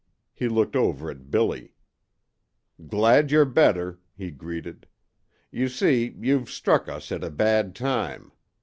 He 0.33 0.47
looked 0.49 0.75
over 0.75 1.11
at 1.11 1.29
Billy. 1.29 1.73
"Glad 2.87 3.29
you're 3.29 3.45
better," 3.45 3.99
he 4.17 4.31
greeted. 4.31 4.87
"You 5.51 5.69
see, 5.69 6.15
you've 6.19 6.49
struck 6.49 6.89
us 6.89 7.11
at 7.11 7.23
a 7.23 7.29
bad 7.29 7.75
time. 7.75 8.31